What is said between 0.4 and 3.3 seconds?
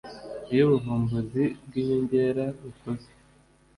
Iyo ubuvumbuzi bwinyongera bukozwe